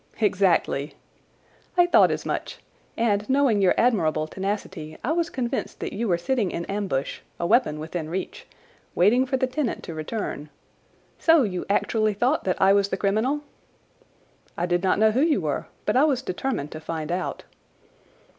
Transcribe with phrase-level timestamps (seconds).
[0.19, 0.95] "Exactly."
[1.77, 6.49] "I thought as much—and knowing your admirable tenacity I was convinced that you were sitting
[6.49, 8.47] in ambush, a weapon within reach,
[8.95, 10.49] waiting for the tenant to return.
[11.19, 13.41] So you actually thought that I was the criminal?"
[14.57, 17.43] "I did not know who you were, but I was determined to find out."